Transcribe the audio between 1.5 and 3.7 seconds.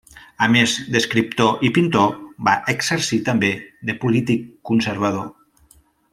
i pintor va exercir també